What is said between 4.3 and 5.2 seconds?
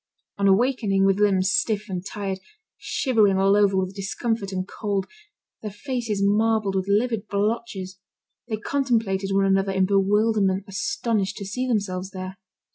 and cold,